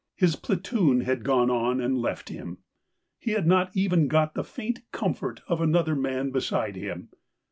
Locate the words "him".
2.29-2.57, 6.75-7.09